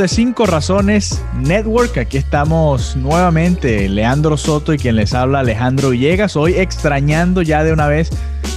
[0.00, 1.98] de Cinco Razones Network.
[1.98, 6.36] Aquí estamos nuevamente, Leandro Soto y quien les habla, Alejandro Villegas.
[6.36, 8.08] Hoy extrañando ya de una vez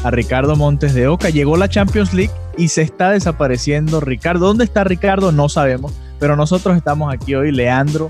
[0.05, 1.29] a Ricardo Montes de Oca.
[1.29, 4.47] Llegó la Champions League y se está desapareciendo Ricardo.
[4.47, 5.33] ¿Dónde está Ricardo?
[5.33, 8.10] No sabemos, pero nosotros estamos aquí hoy, Leandro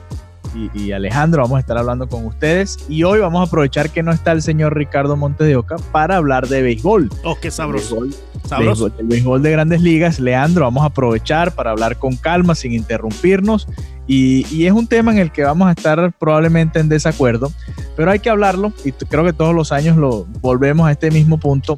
[0.75, 2.77] y, Alejandro, vamos a estar hablando con ustedes.
[2.87, 6.17] Y hoy vamos a aprovechar que no está el señor Ricardo Montes de Oca para
[6.17, 7.09] hablar de béisbol.
[7.23, 7.97] Oh, qué sabroso.
[8.59, 10.19] El béisbol de grandes ligas.
[10.19, 13.67] Leandro, vamos a aprovechar para hablar con calma, sin interrumpirnos.
[14.07, 17.53] Y, y, es un tema en el que vamos a estar probablemente en desacuerdo,
[17.95, 21.37] pero hay que hablarlo y creo que todos los años lo volvemos a este mismo
[21.37, 21.77] punto.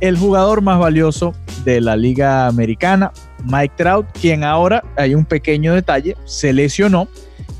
[0.00, 3.12] El jugador más valioso de la liga americana,
[3.44, 7.08] Mike Trout, quien ahora, hay un pequeño detalle, se lesionó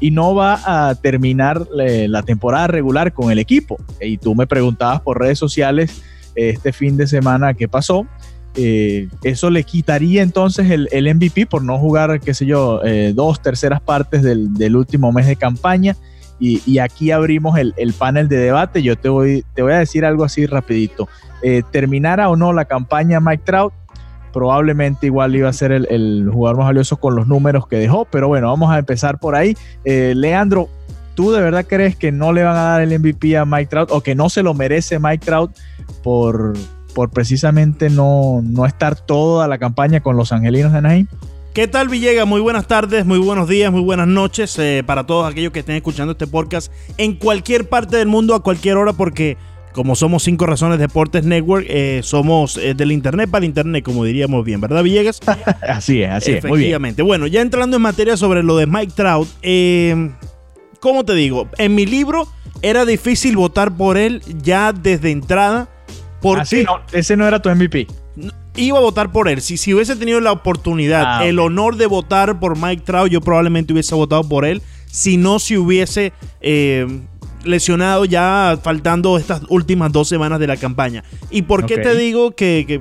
[0.01, 3.79] y no va a terminar eh, la temporada regular con el equipo.
[4.01, 6.03] Y tú me preguntabas por redes sociales
[6.35, 8.07] este fin de semana qué pasó.
[8.57, 13.41] Eh, eso le quitaría entonces el, MVP por no jugar, qué sé yo, eh, dos
[13.43, 15.97] terceras partes del, último mes de campaña.
[16.41, 18.83] Y, aquí abrimos el, panel de debate.
[18.83, 21.09] Yo te voy, te voy a decir algo así rapidito.
[21.71, 23.73] terminara o no la campaña Mike Trout,
[24.35, 28.27] probablemente igual iba a ser el, jugador más valioso con los números que dejó, pero
[28.27, 29.57] bueno, vamos a empezar por ahí.
[29.85, 30.69] Eh, Leandro,
[31.15, 33.93] ¿tú de verdad crees que no le van a dar el MVP a Mike Trout
[33.93, 35.53] o que no se lo merece Mike Trout
[36.03, 36.55] por,
[36.95, 41.07] por precisamente no, no estar toda la campaña con los angelinos de Anaheim?
[41.53, 42.25] ¿Qué tal Villega?
[42.25, 45.77] Muy buenas tardes, muy buenos días, muy buenas noches eh, para todos aquellos que estén
[45.77, 49.37] escuchando este podcast en cualquier parte del mundo a cualquier hora porque
[49.75, 54.05] como somos Cinco Razones Deportes Network, eh, somos eh, del Internet para el Internet, como
[54.05, 55.21] diríamos bien, ¿verdad, Villegas?
[55.69, 56.45] así es, así es.
[56.45, 56.95] Muy bien.
[57.05, 60.13] Bueno, ya entrando en materia sobre lo de Mike Trout, eh,
[60.79, 61.49] ¿cómo te digo?
[61.59, 62.29] En mi libro
[62.63, 65.69] era difícil votar por él ya desde entrada.
[66.25, 67.87] Porque Así no, ese no era tu MVP.
[68.57, 69.43] Iba a votar por él.
[69.43, 73.21] Si, si hubiese tenido la oportunidad, ah, el honor de votar por Mike Trout, yo
[73.21, 74.63] probablemente hubiese votado por él.
[74.87, 76.15] Si no, si hubiese
[77.45, 81.05] lesionado ya faltando estas últimas dos semanas de la campaña.
[81.31, 82.81] ¿Y por qué te digo que,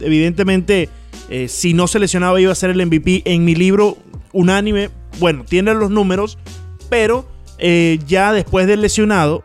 [0.00, 0.88] evidentemente
[1.30, 3.96] eh, si no se lesionaba iba a ser el MVP en mi libro
[4.32, 4.90] unánime?
[5.20, 6.36] Bueno, tiene los números,
[6.90, 7.28] pero
[7.58, 9.44] eh, ya después del lesionado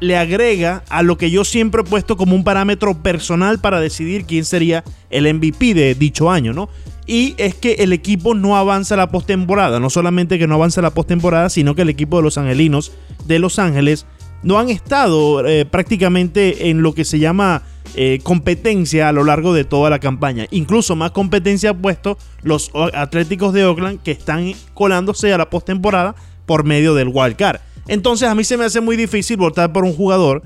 [0.00, 4.24] le agrega a lo que yo siempre he puesto como un parámetro personal para decidir
[4.24, 6.68] quién sería el MVP de dicho año, ¿no?
[7.06, 9.80] Y es que el equipo no avanza la postemporada.
[9.80, 12.92] No solamente que no avanza la postemporada, sino que el equipo de los Angelinos
[13.26, 14.04] de Los Ángeles
[14.42, 17.62] no han estado eh, prácticamente en lo que se llama
[17.94, 20.46] eh, competencia a lo largo de toda la campaña.
[20.50, 26.14] Incluso más competencia han puesto los Atléticos de Oakland que están colándose a la postemporada
[26.44, 27.60] por medio del wild card.
[27.88, 30.42] Entonces a mí se me hace muy difícil votar por un jugador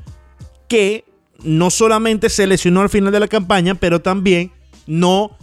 [0.69, 1.05] que
[1.43, 4.53] no solamente se lesionó al final de la campaña, pero también
[4.87, 5.37] no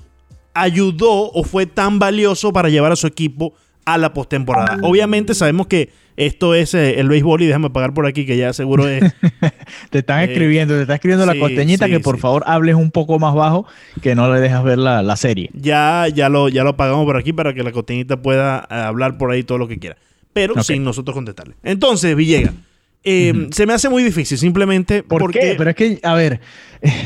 [0.54, 3.54] ayudó o fue tan valioso para llevar a su equipo
[3.86, 4.78] a la postemporada.
[4.82, 8.52] Obviamente sabemos que esto es eh, el béisbol y déjame pagar por aquí que ya
[8.54, 9.04] seguro es...
[9.90, 13.18] te están eh, escribiendo, te está escribiendo la costeñita que por favor hables un poco
[13.20, 13.66] más bajo
[14.02, 15.50] que no le dejas ver la, serie.
[15.54, 19.18] Ya, ya, lo, ya lo pagamos por aquí para que la costeñita pueda eh, hablar
[19.18, 19.96] por ahí todo lo que quiera.
[20.34, 21.56] Pero sin nosotros contestarle.
[21.64, 22.54] Entonces, Villega.
[23.02, 25.40] Eh, se me hace muy difícil, simplemente ¿Por porque...
[25.40, 25.56] Qué?
[25.58, 26.42] Pero es que, a ver,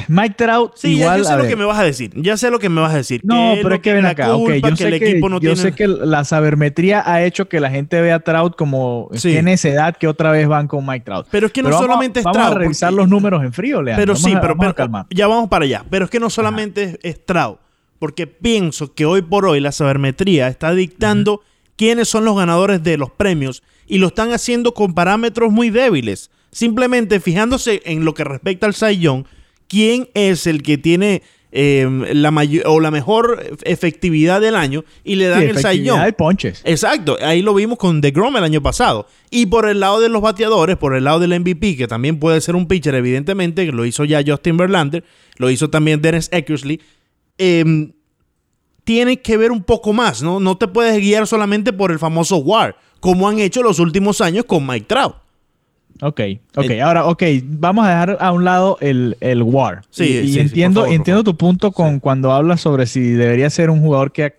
[0.08, 1.22] Mike Trout sí, igual...
[1.22, 2.94] Ya, yo sé lo que me vas a decir, ya sé lo que me vas
[2.94, 3.22] a decir.
[3.24, 7.04] No, pero es que ven acá, okay, yo, sé, que, yo sé que la sabermetría
[7.06, 10.48] ha hecho que la gente vea a Trout como tiene esa edad que otra vez
[10.48, 11.28] van con Mike Trout.
[11.30, 12.38] Pero es que no solamente es Trout.
[12.38, 14.02] Vamos a revisar los números en frío, Leandro.
[14.02, 14.58] Pero sí, pero,
[15.12, 15.86] ya vamos para allá.
[15.92, 17.60] Pero es que no solamente es, Trout,
[18.00, 21.42] porque pienso que hoy por hoy la sabermetría está dictando
[21.76, 26.32] quiénes son los ganadores de los premios y lo están haciendo con parámetros muy débiles.
[26.52, 29.26] Simplemente fijándose en lo que respecta al Young,
[29.68, 35.16] quién es el que tiene em, la mayor o la mejor efectividad del año y
[35.16, 36.04] le dan el Young.
[36.04, 36.62] de ponches.
[36.64, 39.08] Exacto, ahí lo vimos con DeGrom el año pasado.
[39.32, 42.40] Y por el lado de los bateadores, por el lado del MVP, que también puede
[42.40, 45.04] ser un pitcher, evidentemente, que lo hizo ya Justin Verlander,
[45.38, 46.80] lo hizo también Dennis Eckersley.
[47.40, 47.92] Eh,
[48.84, 50.40] tiene que ver un poco más, ¿no?
[50.40, 54.46] No te puedes guiar solamente por el famoso WAR, como han hecho los últimos años
[54.46, 55.16] con Mike Trout.
[56.02, 56.22] Ok,
[56.56, 59.84] ok, ahora, ok, vamos a dejar a un lado el, el WAR.
[59.90, 64.12] Sí, y, entiendo, entiendo tu punto con cuando hablas sobre si debería ser un jugador
[64.12, 64.34] que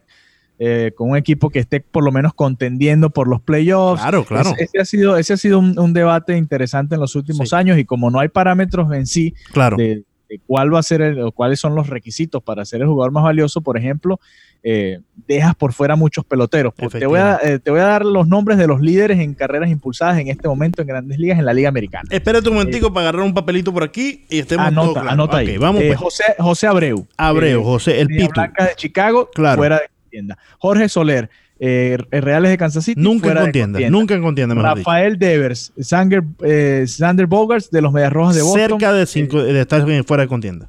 [0.58, 4.00] eh, con un equipo que esté por lo menos contendiendo por los playoffs.
[4.00, 4.52] Claro, claro.
[4.58, 8.10] ese ha sido, ese ha sido un, debate interesante en los últimos años y como
[8.10, 9.76] no hay parámetros en sí claro.
[9.76, 10.04] de,
[10.46, 13.24] cuál va a ser el, o cuáles son los requisitos para ser el jugador más
[13.24, 14.20] valioso, por ejemplo,
[14.62, 16.72] eh, dejas por fuera muchos peloteros.
[16.74, 19.68] Te voy, a, eh, te voy a dar los nombres de los líderes en carreras
[19.68, 22.08] impulsadas en este momento en grandes ligas en la Liga Americana.
[22.10, 25.58] Espérate un momentico para agarrar un papelito por aquí y estemos anota, Anota ahí.
[25.58, 25.98] Vamos eh, pues.
[25.98, 27.06] José, José Abreu.
[27.18, 28.32] Abreu, José, el Pito.
[28.32, 29.58] Blanca de Chicago, claro.
[29.58, 30.38] fuera de tienda.
[30.58, 33.00] Jorge Soler, eh, Reales de Kansas City.
[33.00, 34.54] Nunca en contienda, nunca en contienda.
[34.54, 38.68] Rafael Devers, Sander, eh, Sander Bogarts de los Medias Rojas de Boston.
[38.70, 40.68] Cerca de, cinco, de estar fuera de contienda.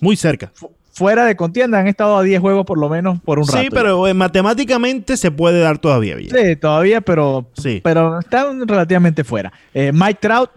[0.00, 0.52] Muy cerca.
[0.92, 3.58] fuera de contienda, han estado a 10 juegos por lo menos por un rato.
[3.58, 6.16] Sí, pero eh, matemáticamente se puede dar todavía.
[6.16, 6.30] Bien.
[6.30, 7.80] Sí, todavía, pero, sí.
[7.82, 9.52] pero están relativamente fuera.
[9.72, 10.50] Mike Trout,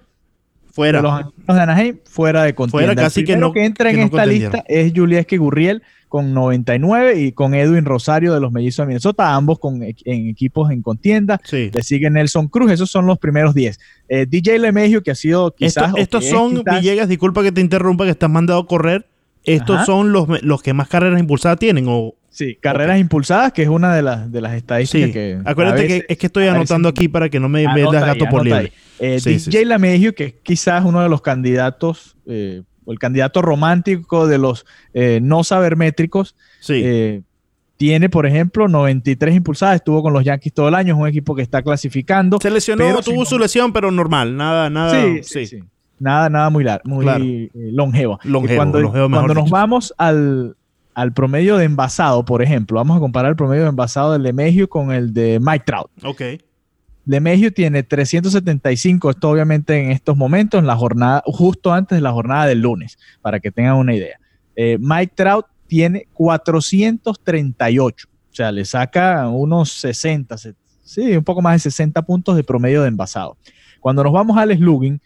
[0.78, 1.02] fuera.
[1.02, 1.26] los
[1.56, 2.88] de Anaheim, fuera de contienda.
[2.88, 3.52] Fuera casi que no.
[3.52, 8.40] que entra en esta lista es Julieski Gurriel con 99 y con Edwin Rosario de
[8.40, 11.42] los Mellizos de Minnesota, ambos con, en equipos en contienda.
[11.52, 13.80] Le sigue Nelson Cruz, esos son los primeros 10.
[14.08, 15.94] Eh, DJ Lemegio, que ha sido quizás...
[15.98, 19.08] estos son, Villegas, disculpa que te interrumpa, que estás mandado a correr.
[19.44, 21.86] ¿Estos son los, los que más carreras impulsadas tienen?
[21.88, 25.40] O, Sí, carreras impulsadas, que es una de las, de las estadísticas que.
[25.44, 28.72] Acuérdate que es que estoy anotando aquí para que no me veas gato por libre.
[29.00, 34.38] Eh, DJ Lemegio, que es quizás uno de los candidatos eh, el candidato romántico de
[34.38, 36.36] los eh, no sabermétricos,
[36.70, 37.22] eh,
[37.76, 41.36] tiene, por ejemplo, 93 impulsadas, estuvo con los Yankees todo el año, es un equipo
[41.36, 42.40] que está clasificando.
[42.42, 45.22] Se lesionó, tuvo su lesión, pero normal, nada, nada.
[45.22, 45.60] Sí, sí,
[46.00, 48.20] Nada, nada muy, largo, muy eh, longevo.
[48.56, 48.80] cuando,
[49.34, 50.56] nos vamos al,
[51.14, 54.92] promedio de envasado, por ejemplo, vamos a comparar el promedio de envasado del Lemegio con
[54.92, 55.92] el de Mike Trout.
[56.04, 56.22] Ok.
[57.06, 62.12] Lemegio tiene 375, esto obviamente en estos momentos, en la jornada, justo antes de la
[62.12, 64.20] jornada del lunes, para que tengan una idea.
[64.56, 70.36] Eh, Mike Trout tiene 438, o sea, le saca unos 60,
[70.84, 73.38] sí, un poco más de 60 puntos de promedio de envasado.
[73.80, 75.00] Cuando nos vamos al slugging,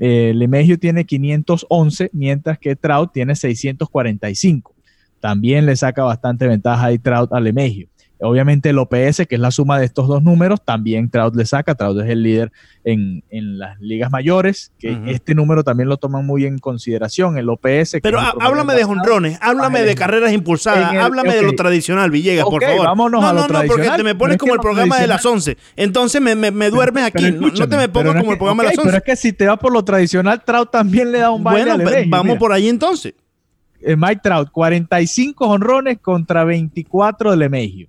[0.00, 4.75] eh, Lemegio tiene 511, mientras que Trout tiene 645.
[5.20, 7.88] También le saca bastante ventaja ahí Trout a Lemegio.
[8.20, 11.74] Obviamente el OPS, que es la suma de estos dos números, también Trout le saca.
[11.74, 12.50] Trout es el líder
[12.84, 13.22] en,
[13.58, 17.98] las ligas mayores, que este número también lo toman muy en consideración, el OPS.
[18.02, 22.86] Pero háblame de jonrones, háblame de carreras impulsadas, háblame de lo tradicional, Villegas, por favor.
[22.86, 25.24] Vámonos no, a lo no, no, porque te me pones como el programa de las
[25.24, 25.58] 11.
[25.76, 27.30] Entonces me, me, duermes aquí.
[27.32, 28.88] no, te me pongas como el programa de las 11.
[28.88, 31.74] Pero es que si te vas por lo tradicional, Trout también le da un baile
[31.74, 33.12] Bueno, vamos por ahí entonces.
[33.88, 37.88] Eh, Mike Trout, 45 honrones contra 24 de Lemegio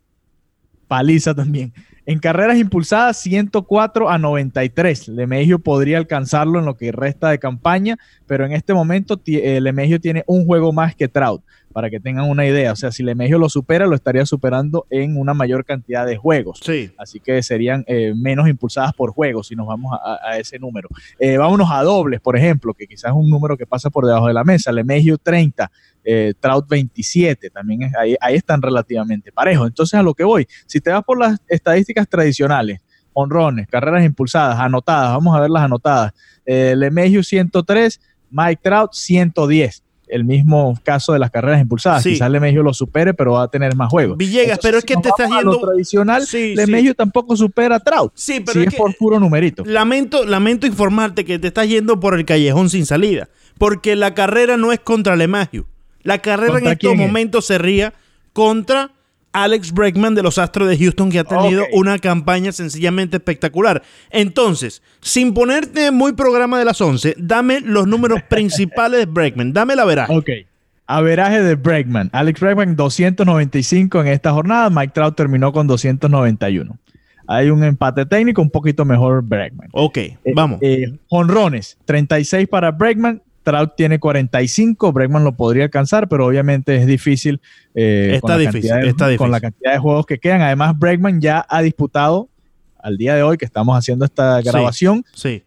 [0.87, 1.73] paliza también.
[2.07, 5.09] En carreras impulsadas, 104 a 93.
[5.09, 9.99] Lemegio podría alcanzarlo en lo que resta de campaña, pero en este momento eh, Lemegio
[9.99, 11.43] tiene un juego más que Trout,
[11.73, 12.71] para que tengan una idea.
[12.71, 16.61] O sea, si Lemegio lo supera, lo estaría superando en una mayor cantidad de juegos.
[16.63, 16.91] Sí.
[16.97, 20.87] Así que serían eh, menos impulsadas por juego si nos vamos a, ese número.
[21.19, 24.27] Eh, vámonos a dobles, por ejemplo, que quizás es un número que pasa por debajo
[24.27, 24.71] de la mesa.
[24.71, 25.69] Lemegio 30,
[26.09, 29.67] eh, Trout 27, también es, ahí, ahí están relativamente parejos.
[29.67, 32.79] Entonces a lo que voy, si te vas por las estadísticas tradicionales,
[33.11, 36.13] honrones, carreras impulsadas, anotadas, vamos a ver las anotadas,
[36.45, 36.75] eh,
[37.21, 37.99] 103,
[38.29, 42.01] Mike Trout 110 el mismo caso de las carreras impulsadas.
[42.01, 42.11] Sí.
[42.11, 44.17] Quizás Lemegio lo supere, pero va a tener más juegos.
[44.17, 45.59] Villegas, pero es que te estás yendo.
[45.59, 48.13] tradicional, sí, Lemegio tampoco supera a Trout.
[48.15, 49.65] Sí, pero es, por puro numerito.
[49.65, 53.27] Lamento, lamento informarte que te estás yendo por el callejón sin salida.
[53.57, 55.67] Porque la carrera no es contra Lemegio.
[56.03, 57.93] La carrera en estos momentos se ría
[58.33, 58.91] contra
[59.33, 63.83] Alex Bregman de los Astros de Houston, que ha tenido una campaña sencillamente espectacular.
[64.09, 69.53] Entonces, sin ponerte muy programa de las 11, dame los números principales de Bregman.
[69.53, 70.15] Dame la veraje.
[70.15, 70.29] Ok.
[70.87, 72.09] Averaje de Bregman.
[72.13, 74.69] Alex Bregman 295 en esta jornada.
[74.69, 76.79] Mike Trout terminó con 291.
[77.27, 79.67] Hay un empate técnico, un poquito mejor Bregman.
[79.73, 80.59] Ok, eh, vamos.
[80.61, 86.85] Eh, honrones, 36 para Bregman, Trout tiene 45, Bregman lo podría alcanzar, pero obviamente es
[86.85, 87.39] difícil,
[87.73, 90.41] eh, con, la difícil, con la cantidad de juegos que quedan.
[90.41, 92.27] Además, Bregman ya ha disputado
[92.77, 95.05] al día de hoy que estamos haciendo esta grabación.
[95.13, 95.45] Sí.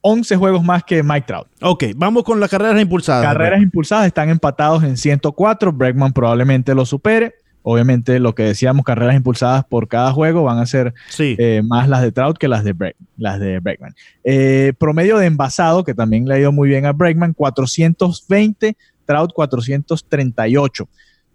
[0.00, 1.48] 11 eh, juegos más que Mike Trout.
[1.60, 3.24] Ok, vamos con las carreras impulsadas.
[3.24, 5.72] Carreras impulsadas están empatados en 104.
[5.72, 7.34] Bregman probablemente lo supere.
[7.62, 12.02] Obviamente, lo que decíamos, carreras impulsadas por cada juego van a ser eh, más las
[12.02, 13.94] de Trout que las de, las de Bregman.
[14.24, 18.76] Eh, promedio de envasado, que también le ha ido muy bien a Bregman, 420,
[19.06, 20.88] Trout 438.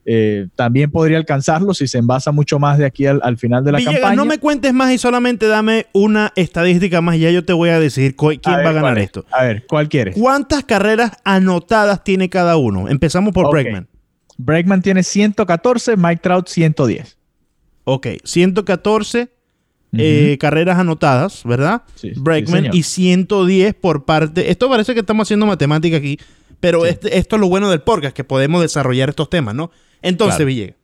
[0.09, 3.81] Eh, también podría alcanzarlo si se envasa mucho más de aquí al, final de la
[3.81, 4.15] campaña.
[4.15, 7.69] No me cuentes más y solamente dame una estadística más y ya yo te voy
[7.69, 9.25] a decir quién va a ganar esto.
[9.31, 10.15] A ver, ¿cuál quieres?
[10.17, 12.87] ¿Cuántas carreras anotadas tiene cada uno?
[12.87, 13.89] Empezamos por Bregman.
[14.37, 17.17] Bregman tiene 114, Mike Trout 110.
[17.83, 19.29] Ok, 114
[19.97, 21.83] eh, carreras anotadas, ¿verdad?
[21.95, 24.51] Sí, Bregman y 110 por parte.
[24.51, 26.19] Esto parece que estamos haciendo matemática aquí,
[26.59, 29.71] pero este, esto es lo bueno del podcast, que podemos desarrollar estos temas, ¿no?
[30.01, 30.75] Entonces, Villegas.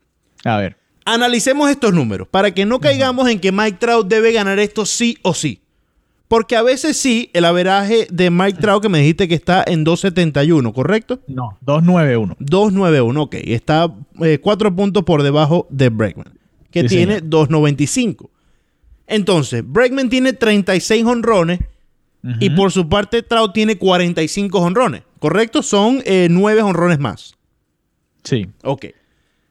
[0.43, 0.77] A ver.
[1.05, 5.17] Analicemos estos números para que no caigamos en que Mike Trout debe ganar esto sí
[5.21, 5.62] o sí.
[6.33, 9.83] Porque a veces sí, el averaje de Mike Trout que me dijiste que está en
[9.83, 11.19] 271, ¿correcto?
[11.27, 12.37] No, 291.
[12.39, 13.35] 291, ok.
[13.35, 16.33] Está eh, cuatro puntos por debajo de Bregman.
[16.71, 18.31] que tiene 2.95.
[19.05, 21.59] Entonces, Bregman tiene 36 honrones
[22.39, 25.61] y por su parte Trout tiene 45 honrones, ¿correcto?
[25.61, 27.35] Son 9 eh, honrones más.
[28.23, 28.47] Sí.
[28.63, 28.87] Ok.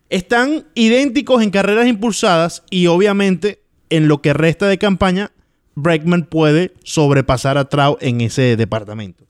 [0.09, 5.31] Están idénticos en carreras impulsadas y obviamente en lo que resta de campaña,
[5.75, 9.25] Bregman puede sobrepasar a Trout en ese departamento.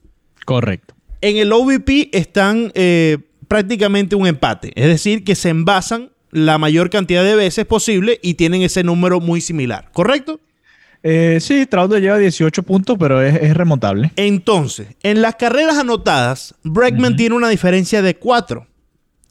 [0.45, 0.95] Correcto.
[1.21, 6.89] En el OVP están eh, prácticamente un empate, es decir, que se envasan la mayor
[6.89, 10.39] cantidad de veces posible y tienen ese número muy similar, ¿correcto?
[11.03, 14.11] Eh, sí, Trout lleva 18 puntos, pero es, remontable.
[14.15, 18.65] Entonces, en las carreras anotadas, Bregman tiene una diferencia de 4.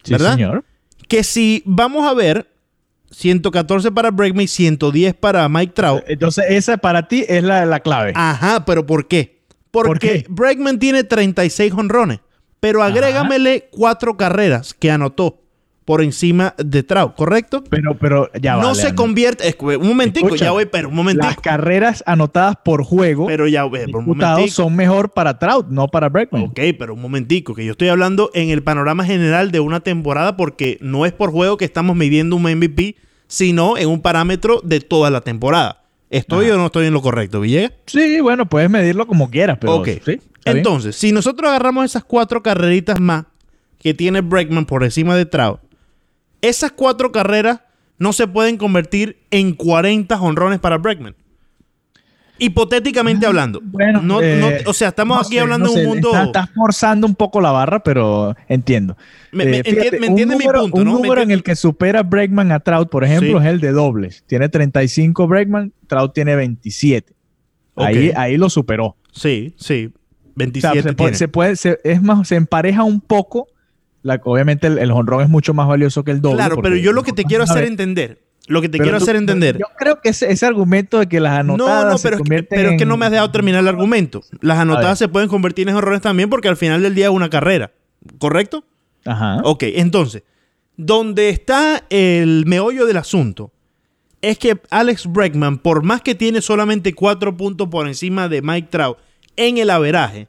[0.09, 0.35] ¿Verdad?
[0.35, 0.65] señor.
[1.09, 2.52] Que si vamos a ver,
[3.13, 6.03] 114 para Bregman y 110 para Mike Trout.
[6.07, 8.13] Entonces, esa para ti es la, clave.
[8.15, 9.43] Ajá, pero ¿por qué?
[9.71, 12.21] Porque Bregman tiene 36 honrones,
[12.61, 15.42] pero agrégamele cuatro carreras que anotó
[15.85, 17.65] por encima de Trout, ¿correcto?
[17.69, 19.55] Pero, pero ya No se convierte.
[19.61, 21.27] un momentico, ya voy, pero un momentico.
[21.27, 23.27] Las carreras anotadas por juego.
[23.27, 26.45] Pero ya voy, por un son mejor para Trout, no para Bregman.
[26.45, 30.37] Ok, pero un momentico, que yo estoy hablando en el panorama general de una temporada
[30.37, 32.97] porque no es por juego que estamos midiendo un MVP,
[33.27, 35.83] sino en un parámetro de toda la temporada.
[36.11, 37.73] ¿Estoy o no estoy en lo correcto, Villegas?
[37.87, 39.77] Sí, bueno, puedes medirlo como quieras, pero.
[39.77, 39.89] Ok.
[40.45, 43.25] Entonces, si nosotros agarramos esas cuatro carreritas más
[43.79, 45.61] que tiene Bregman por encima de Trout
[46.43, 47.61] esas cuatro carreras
[47.99, 51.15] no se pueden convertir en 40 honrones para Bregman.
[52.39, 53.61] Hipotéticamente hablando.
[53.63, 56.11] Bueno, no, eh, o sea, estamos aquí hablando de un mundo.
[56.21, 58.97] Estás forzando un poco la barra, pero entiendo.
[59.31, 60.93] Me, eh, entiende mi punto, un ¿no?
[60.95, 64.25] número en el que supera Bregman a Trout, por ejemplo, es el de dobles.
[64.27, 67.15] Tiene 35 Bregman, Trout tiene 27.
[67.77, 68.97] Ahí, ahí lo superó.
[69.13, 69.93] Sí, sí.
[70.35, 71.15] 27.
[71.15, 73.47] se, puede, es más, se empareja un poco
[74.25, 76.37] obviamente el, el honrón es mucho más valioso que el doble.
[76.37, 79.59] Claro, pero yo lo que te quiero hacer entender, lo que te quiero hacer entender.
[79.59, 81.85] Yo creo que ese, ese, argumento de que las anotadas.
[81.85, 83.69] No, no, pero, se es que, pero es que no me has dejado terminar el
[83.69, 84.23] argumento.
[84.41, 87.31] Las anotadas se pueden convertir en honrones también porque al final del día es una
[87.31, 87.73] carrera.
[88.19, 88.65] ¿Correcto?
[89.05, 89.41] Ajá.
[89.45, 90.25] Ok, entonces,
[90.77, 93.53] donde está el meollo del asunto
[94.21, 98.69] es que Alex Bregman, por más que tiene solamente cuatro puntos por encima de Mike
[98.71, 98.99] Trout
[99.37, 100.29] en el averaje,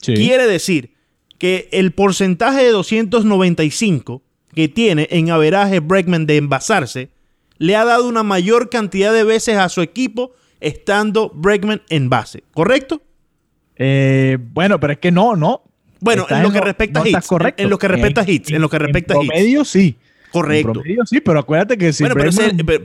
[0.00, 0.94] quiere decir
[1.40, 4.22] que el porcentaje de 295
[4.54, 7.08] que tiene en averaje Bregman de envasarse
[7.56, 12.44] le ha dado una mayor cantidad de veces a su equipo estando Bregman en base,
[12.52, 13.00] ¿correcto?
[13.76, 15.62] Eh, bueno, pero es que no, no.
[16.00, 18.68] Bueno, en lo, que respecta a hits, en, lo que respecta a hits, en lo
[18.68, 19.68] que respecta a hits.
[19.68, 19.96] sí.
[20.30, 20.72] Correcto.
[20.72, 22.14] promedio sí, pero acuérdate que si bueno,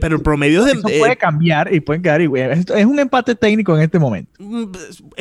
[0.00, 2.52] pero, el promedio es de, puede cambiar y pueden quedar igual.
[2.52, 4.32] Es un empate técnico en este momento.
[4.38, 4.72] Mm,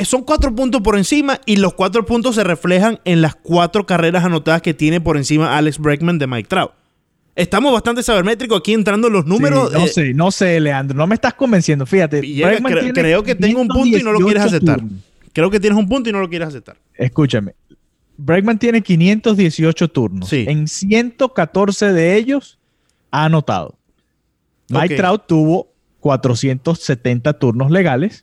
[0.04, 4.24] son cuatro puntos por encima y los cuatro puntos se reflejan en las cuatro carreras
[4.24, 6.72] anotadas que tiene por encima Alex Bregman de Mike Trout.
[7.36, 9.72] Estamos bastante sabermétricos aquí entrando en los números.
[9.72, 10.98] no sé, no sé, Leandro.
[10.98, 11.86] No me estás convenciendo.
[11.86, 12.22] Fíjate.
[12.94, 14.82] creo que tengo un punto y no lo quieres aceptar.
[15.34, 16.78] Creo que tienes un punto y no lo quieres aceptar.
[16.94, 17.56] Escúchame.
[18.18, 20.32] Bregman tiene 518 turnos.
[20.32, 22.60] En 114 de ellos
[23.12, 23.78] ha anotado.
[24.70, 28.22] Mike Trout tuvo 470 turnos legales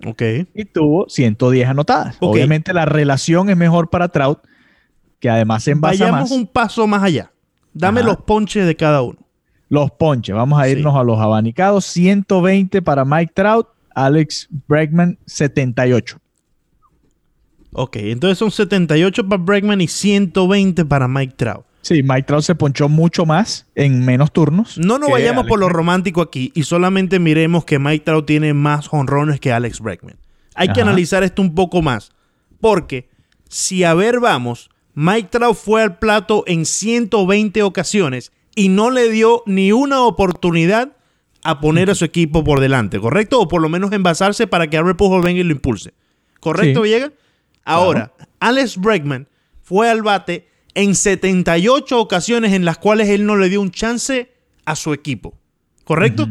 [0.54, 2.16] y tuvo 110 anotadas.
[2.20, 4.38] Obviamente la relación es mejor para Trout,
[5.18, 7.32] que además se envasa Vayamos un paso más allá.
[7.72, 9.18] Dame los ponches de cada uno.
[9.68, 10.34] Los ponches.
[10.34, 11.86] Vamos a irnos a los abanicados.
[11.86, 16.18] 120 para Mike Trout, Alex Bregman 78.
[17.72, 21.64] Ok, entonces son 78 para Bregman y 120 para Mike Trout.
[21.80, 24.78] Sí, Mike Trout se ponchó mucho más en menos turnos.
[24.78, 28.88] No nos vayamos por lo romántico aquí y solamente miremos que Mike Trout tiene más
[28.92, 30.16] honrones que Alex Bregman.
[30.54, 32.12] Hay que analizar esto un poco más.
[32.60, 33.08] Porque
[33.48, 39.10] si a ver vamos, Mike Trout fue al plato en 120 ocasiones y no le
[39.10, 40.92] dio ni una oportunidad
[41.42, 43.40] a poner a su equipo por delante, ¿correcto?
[43.40, 45.94] O por lo menos envasarse para que Albert Pujols venga y lo impulse.
[46.38, 46.90] ¿Correcto, sí.
[47.64, 49.28] Ahora, Alex Bregman
[49.62, 54.32] fue al bate en 78 ocasiones en las cuales él no le dio un chance
[54.64, 55.34] a su equipo.
[55.84, 56.28] ¿Correcto?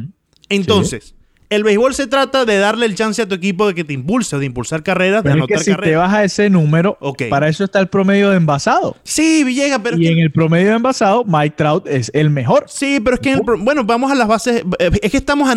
[0.50, 1.16] Entonces,
[1.52, 4.38] el béisbol se trata de darle el chance a tu equipo de que te impulse,
[4.38, 6.98] de impulsar carreras, de anotar es que si te vas a ese número,
[7.30, 8.96] para eso está el promedio de envasado.
[9.04, 9.98] Sí, Villegas, pero.
[9.98, 12.66] Y en el promedio de envasado, Mike Trout es el mejor.
[12.70, 13.36] Sí, pero es que.
[13.60, 14.64] bueno, vamos a las bases.
[14.80, 15.54] Eh, es que estamos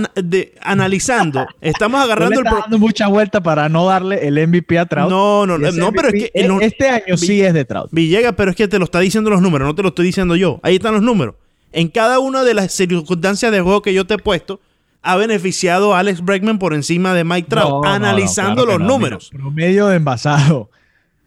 [0.62, 1.46] analizando.
[1.60, 2.44] estamos agarrando el.
[2.44, 5.08] dando mucha vuelta para no darle el MVP a Trout.
[5.08, 6.30] No, no, no, pero es que.
[6.60, 7.90] este año sí es de Trout.
[7.92, 10.34] Villegas, pero es que te lo está diciendo los números, no te lo estoy diciendo
[10.34, 10.58] yo.
[10.64, 11.36] Ahí están los números.
[11.70, 14.60] En cada una de las circunstancias de juego que yo te he puesto
[15.04, 19.30] ha beneficiado a Alex Bregman por encima de Mike Trout, analizando los números.
[19.30, 20.70] promedio de envasado.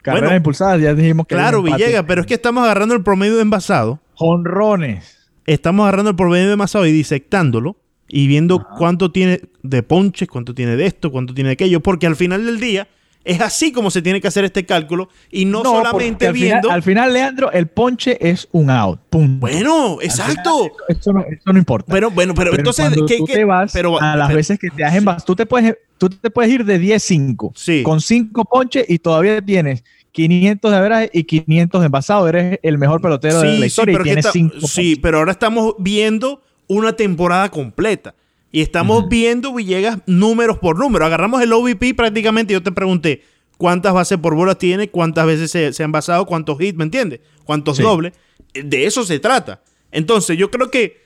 [0.02, 1.36] Carreras impulsadas, ya dijimos que.
[1.36, 4.00] Claro, Villegas, pero es que estamos agarrando el promedio de envasado.
[4.16, 5.30] Honrones.
[5.46, 7.78] Estamos agarrando el promedio de envasado y disectándolo.
[8.10, 12.08] y viendo cuánto tiene de ponches, cuánto tiene de esto, cuánto tiene de aquello, porque
[12.08, 12.88] al final del día
[13.28, 16.72] es así como se tiene que hacer este cálculo y no, solamente viendo.
[16.72, 19.00] al final, Leandro, el ponche es un out.
[19.12, 20.72] Bueno, exacto.
[20.88, 21.92] eso, no, importa.
[21.92, 22.92] Pero bueno, pero, entonces.
[22.94, 26.10] tú te vas pero, a las veces que te has envasado, tú te puedes, tú
[26.10, 31.24] te puedes ir de 10-5 con 5 ponches y todavía tienes 500 de average y
[31.24, 32.28] 500 de envasado.
[32.28, 36.42] Eres el mejor pelotero de la historia y tienes 5 Sí, pero ahora estamos viendo
[36.68, 38.16] una temporada completa.
[38.58, 41.06] Y estamos viendo Villegas números por número.
[41.06, 42.54] Agarramos el OVP prácticamente.
[42.54, 43.22] Yo te pregunté
[43.56, 47.20] cuántas bases por bolas tiene, cuántas veces se, han basado, cuántos hits, ¿me entiendes?
[47.44, 48.14] Cuántos dobles.
[48.56, 49.62] De eso se trata.
[49.92, 51.04] Entonces, yo creo que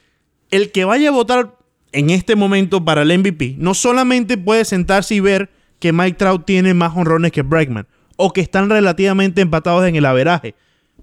[0.50, 1.58] el que vaya a votar
[1.92, 6.46] en este momento para el MVP no solamente puede sentarse y ver que Mike Trout
[6.46, 10.56] tiene más honrones que Bregman o que están relativamente empatados en el averaje.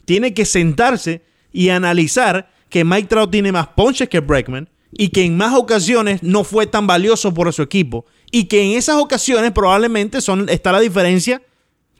[0.06, 1.20] Tiene que sentarse
[1.52, 6.22] y analizar que Mike Trout tiene más ponches que Bregman y que en más ocasiones
[6.22, 10.72] no fue tan valioso por su equipo y que en esas ocasiones probablemente son, está
[10.72, 11.42] la diferencia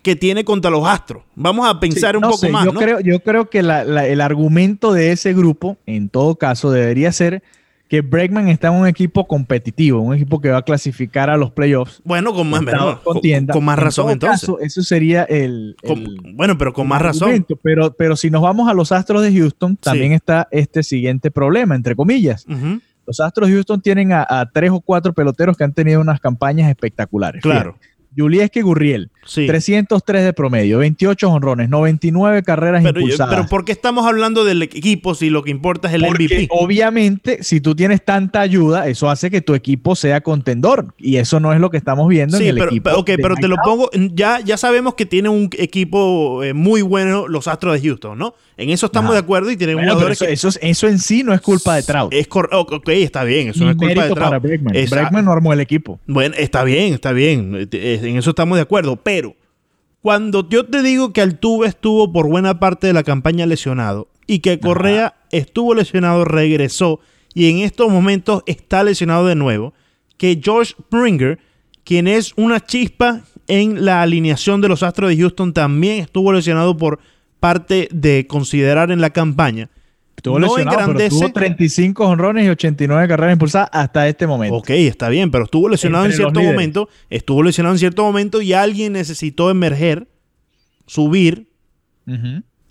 [0.03, 1.25] que tiene contra los Astros.
[1.35, 2.65] Vamos a pensar un poco más.
[2.65, 7.43] Yo, creo, yo creo que el argumento de ese grupo, en todo caso, debería ser
[7.89, 11.51] que Bregman está en un equipo competitivo, un equipo que va a clasificar a los
[11.51, 12.03] playoffs.
[12.05, 12.61] Bueno, con más,
[13.03, 14.51] con, más razón entonces.
[14.61, 15.75] eso sería el,
[16.35, 17.47] Bueno, pero con más razón.
[17.63, 21.75] Pero, pero si nos vamos a los Astros de Houston, también está este siguiente problema,
[21.75, 22.47] entre comillas.
[23.07, 26.69] Los Astros de Houston tienen a, tres o cuatro peloteros que han tenido unas campañas
[26.69, 27.43] espectaculares.
[27.43, 27.79] Claro.
[28.17, 33.35] Julieski Gurriel, 303 de promedio, 28 honrones, 99 carreras pero, impulsadas.
[33.35, 37.43] Pero ¿por qué estamos hablando del equipo si lo que importa es el Porque Obviamente,
[37.43, 40.95] si tú tienes tanta ayuda, eso hace que tu equipo sea contendor.
[40.99, 42.91] Y eso no es lo que estamos viendo en el equipo.
[42.91, 43.91] Ok, pero te lo pongo.
[44.15, 48.35] Ya, ya sabemos que tiene un equipo eh, muy bueno los Astros de Houston, ¿no?
[48.59, 51.41] En eso estamos de acuerdo y tienen bueno, jugadores eso, eso, en sí no es
[51.41, 52.13] culpa de Trout.
[52.13, 53.51] Es ok, está bien.
[53.51, 54.19] Eso no es culpa de Trout.
[54.19, 54.75] para Bregman.
[54.91, 56.01] Bregman no armó el equipo.
[56.09, 57.69] Bueno, está bien, está bien.
[57.71, 58.97] En eso estamos de acuerdo.
[58.97, 59.37] Pero
[60.03, 64.41] cuando yo te digo que Altuve estuvo por buena parte de la campaña lesionado y
[64.41, 66.99] que Correa estuvo lesionado, regresó
[67.35, 69.73] y en estos momentos está lesionado de nuevo,
[70.17, 71.39] que George Springer,
[71.85, 76.77] quien es una chispa en la alineación de los Astros de Houston, también estuvo lesionado
[76.77, 76.99] por
[77.41, 79.71] parte de considerar en la campaña.
[80.17, 84.57] Estuvo no engrandece, tuvo 35 honrones y 89 carreras impulsadas hasta este momento.
[84.57, 86.89] Ok, está bien, pero estuvo lesionado en cierto momento.
[87.09, 90.09] Estuvo lesionado en cierto momento y alguien necesitó emerger,
[90.87, 91.47] subir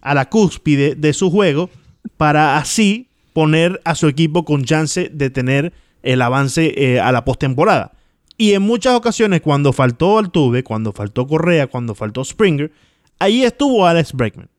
[0.01, 1.69] a la cúspide de su juego
[2.17, 5.71] para así poner a su equipo con chance de tener
[6.03, 7.93] el avance eh, a la postemporada.
[8.37, 12.71] Y en muchas ocasiones, cuando faltó Altuve, cuando faltó Correa, cuando faltó Springer,
[13.19, 14.49] ahí estuvo Alex Bregman.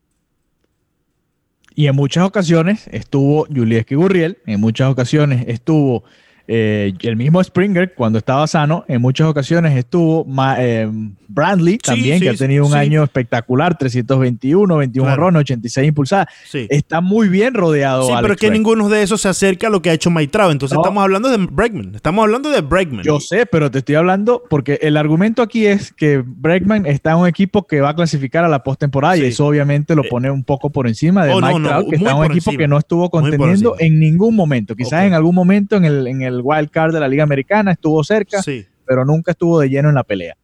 [1.79, 6.03] Y en muchas ocasiones estuvo Julieski Gurriel, en muchas ocasiones estuvo
[6.50, 10.26] eh, el mismo Springer, cuando estaba sano, en muchas ocasiones estuvo
[10.58, 10.90] eh,
[11.28, 15.38] Brandley también, que ha tenido un año espectacular, 321, 21 claro.
[15.38, 16.28] 86 impulsadas.
[16.54, 18.06] Está muy bien rodeado.
[18.06, 20.50] Sí, pero es que ninguno de esos se acerca a lo que ha hecho Maitrao.
[20.50, 21.94] Entonces estamos hablando de Bregman.
[21.94, 23.04] Estamos hablando de Bregman.
[23.04, 27.18] Yo sé, pero te estoy hablando porque el argumento aquí es que Bregman está en
[27.18, 30.30] un equipo que va a clasificar a la postemporada y eso obviamente lo eh, pone
[30.30, 33.11] un poco por encima de oh, Mike que está en un equipo que no estuvo
[33.11, 34.74] contendiendo en ningún momento.
[34.74, 38.03] Quizás en algún momento en el, en el wild card de la Liga Americana, estuvo
[38.05, 38.40] cerca,
[38.87, 40.37] pero nunca estuvo de lleno en la pelea.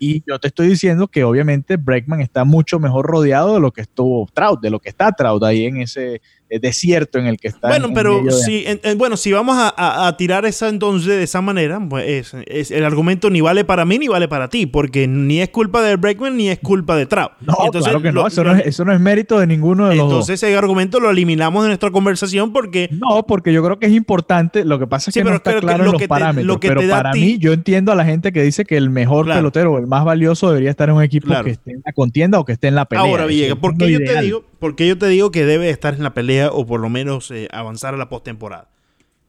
[0.00, 3.82] Y yo te estoy diciendo que obviamente Breckman está mucho mejor rodeado de lo que
[3.82, 6.20] estuvo Trout, de lo que está Trout ahí en ese,
[6.58, 7.68] desierto en el que está.
[7.68, 8.64] Bueno, pero si,
[8.96, 13.40] bueno, si vamos a, tirar esa entonces de esa manera, pues es, el argumento ni
[13.40, 16.58] vale para mí ni vale para ti, porque ni es culpa de Breckman ni es
[16.58, 17.32] culpa de Trout.
[17.40, 21.00] No, claro que no, eso, no es, mérito de ninguno de los Entonces ese argumento
[21.00, 22.88] lo eliminamos de nuestra conversación porque...
[22.92, 25.84] No, porque yo creo que es importante, lo que pasa es que no está claro
[25.84, 28.90] en los parámetros, pero para mí yo entiendo a la gente que dice que el
[28.90, 31.92] mejor pelotero o el más valioso debería estar en un equipo que esté en la
[31.92, 33.04] contienda o que esté en la pelea.
[33.04, 36.04] Ahora, Villegas, ¿por qué yo te digo, porque yo te digo que debe estar en
[36.04, 38.68] la pelea o por lo menos eh, avanzar a la postemporada.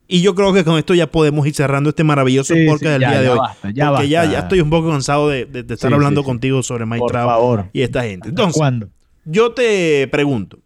[0.07, 3.21] Y yo creo que con esto ya podemos ir cerrando este maravilloso podcast del día
[3.21, 3.39] de hoy.
[3.73, 7.81] ya porque ya, estoy un poco cansado de, estar hablando contigo sobre Mike Trout y
[7.81, 8.27] esta gente.
[8.27, 8.89] Entonces, ¿cuándo?
[9.23, 10.59] yo te pregunto,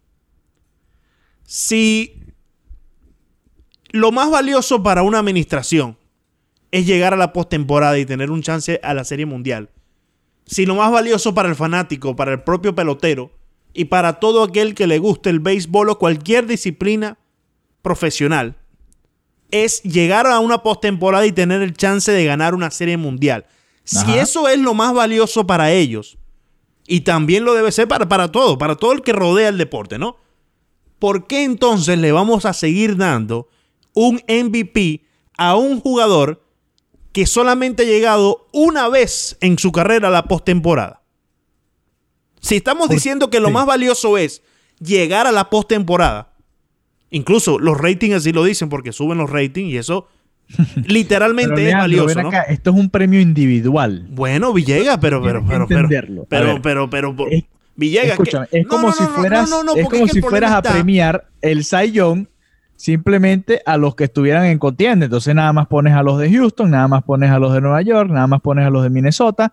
[1.44, 2.20] si
[3.92, 5.96] lo más valioso para una administración
[6.72, 9.70] es llegar a la postemporada y tener un chance a la Serie Mundial,
[10.44, 13.30] si lo más valioso para el fanático, para el propio pelotero,
[13.76, 17.18] y para todo aquel que le guste el béisbol o cualquier disciplina
[17.82, 18.56] profesional
[19.50, 23.46] es llegar a una postemporada y tener el chance de ganar una serie mundial.
[23.84, 26.18] Si eso es lo más valioso para ellos,
[26.88, 29.98] y también lo debe ser para, para todo, para todo el que rodea el deporte,
[29.98, 30.16] ¿no?
[30.98, 33.48] ¿Por qué entonces le vamos a seguir dando
[33.92, 35.04] un MVP
[35.36, 36.42] a un jugador
[37.12, 41.02] que solamente ha llegado una vez en su carrera a la postemporada.
[42.40, 44.42] Si estamos diciendo que lo más valioso es
[44.80, 46.32] llegar a la postemporada,
[47.10, 50.08] incluso los ratings así lo dicen porque suben los ratings y eso
[50.86, 52.20] literalmente es valioso.
[52.48, 54.06] esto es un premio individual.
[54.10, 55.66] Bueno, Villegas, pero, pero, pero,
[56.28, 57.16] pero, pero, pero,
[57.74, 58.18] Villegas.
[58.52, 62.26] es como si fueras, es como si fueras a premiar el Cy Young
[62.76, 65.06] simplemente a los que estuvieran en contienda.
[65.06, 67.82] Entonces nada más pones a los de Houston, nada más pones a los de Nueva
[67.82, 69.52] York, nada más pones a los de Minnesota.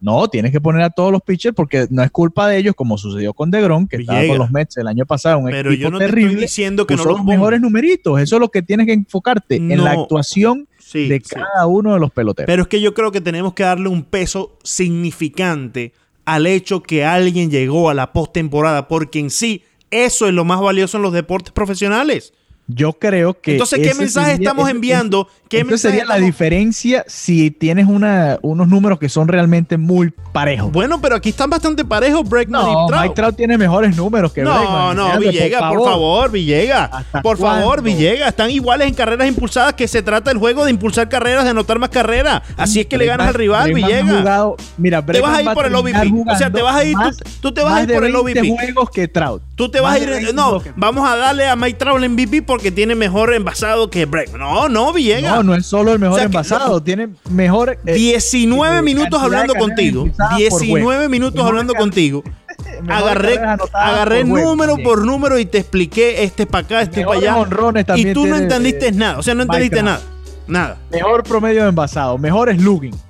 [0.00, 2.96] No, tienes que poner a todos los pitchers porque no es culpa de ellos, como
[2.98, 5.98] sucedió con DeGrom, que estaba con los Mets el año pasado, un Pero yo no
[5.98, 6.30] terrible.
[6.30, 8.20] estoy diciendo que no los mejores numeritos.
[8.20, 12.12] Eso es lo que tienes que enfocarte en la actuación de cada uno de los
[12.12, 12.46] peloteros.
[12.46, 15.92] Pero es que yo creo que tenemos que darle un peso significante
[16.24, 20.60] al hecho que alguien llegó a la postemporada, porque en sí eso es lo más
[20.60, 22.34] valioso en los deportes profesionales.
[22.66, 23.52] Yo creo que.
[23.52, 25.28] Entonces, ¿qué mensaje estamos enviando?
[25.48, 30.70] ¿Qué sería la diferencia si tienes una, unos números que son realmente muy parejos?
[30.70, 33.02] Bueno, pero aquí están bastante parejos Bregman y Trout.
[33.02, 34.96] Mike Trout tiene mejores números que no, Bregman.
[34.96, 36.90] No, no, Villegas, por favor, Villegas.
[37.22, 38.28] Por favor, Villegas.
[38.28, 41.78] Están iguales en carreras impulsadas que se trata el juego de impulsar carreras, de anotar
[41.78, 42.42] más carreras.
[42.56, 44.54] Así es que le ganas al rival, Villegas.
[44.76, 46.12] mira, te vas a ir por el OVP.
[46.30, 46.96] O sea, te vas a ir,
[47.40, 48.48] tú, te vas a ir por el OVP.
[48.50, 49.42] juegos que Trout.
[49.54, 50.34] Tú te vas a ir.
[50.34, 54.40] No, vamos a darle a Mike Trout el MVP porque tiene mejor envasado que Bregman.
[54.40, 55.37] No, no, Villegas.
[55.38, 57.78] No, no es solo el mejor envasado, tiene mejor.
[57.84, 60.08] 19 eh, minutos hablando contigo.
[60.36, 62.22] 19 minutos hablando contigo.
[62.88, 63.38] agarré
[63.72, 67.96] agarré número por número y te expliqué este para acá, este para allá.
[67.96, 69.18] Y tú no entendiste nada.
[69.18, 70.00] O sea, no entendiste nada.
[70.46, 70.78] Nada.
[70.90, 73.07] Mejor promedio de envasado, mejor slugging.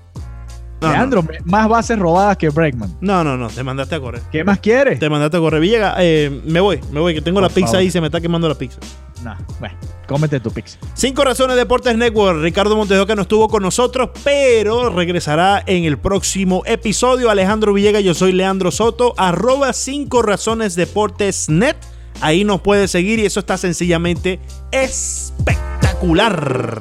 [0.80, 2.96] Leandro, más bases robadas que Bregman.
[3.00, 4.22] No, no, no, te mandaste a correr.
[4.30, 4.98] ¿Qué más quieres?
[4.98, 5.60] Te mandaste a correr.
[5.60, 8.20] Villega, eh, me voy, me voy, que tengo la pizza ahí y se me está
[8.20, 8.78] quemando la pizza.
[9.24, 10.78] Nah, bueno, cómete tu pizza.
[10.94, 12.40] Cinco razones Deportes Network.
[12.40, 17.30] Ricardo Montejo no estuvo con nosotros, pero regresará en el próximo episodio.
[17.30, 21.76] Alejandro Villega, yo soy Leandro Soto, arroba cinco razones Deportes Net.
[22.20, 26.78] Ahí nos puede seguir y eso está sencillamente espectacular.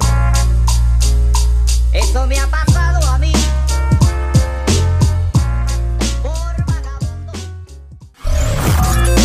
[1.94, 2.77] Eso me ha pasado